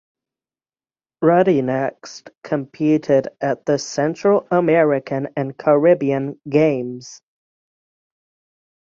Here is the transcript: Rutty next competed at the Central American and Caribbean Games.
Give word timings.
Rutty 1.21 1.61
next 1.61 2.31
competed 2.41 3.27
at 3.39 3.67
the 3.67 3.77
Central 3.77 4.47
American 4.49 5.27
and 5.37 5.55
Caribbean 5.55 6.41
Games. 6.49 7.21